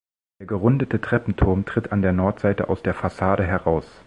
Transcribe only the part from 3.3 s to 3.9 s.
heraus.